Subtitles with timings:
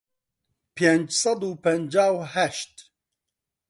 [0.75, 2.73] پێنج سەد و پەنجا و هەشت